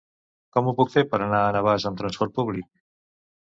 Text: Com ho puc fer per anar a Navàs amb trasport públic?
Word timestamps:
Com 0.55 0.69
ho 0.71 0.71
puc 0.79 0.89
fer 0.93 1.03
per 1.11 1.19
anar 1.25 1.41
a 1.41 1.51
Navàs 1.57 1.85
amb 1.91 2.01
trasport 2.01 2.35
públic? 2.41 2.67